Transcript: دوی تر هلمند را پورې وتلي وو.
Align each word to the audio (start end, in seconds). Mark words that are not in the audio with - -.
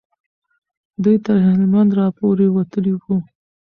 دوی 1.03 1.17
تر 1.25 1.37
هلمند 1.47 1.91
را 1.99 2.07
پورې 2.17 2.47
وتلي 2.49 2.93
وو. 3.01 3.15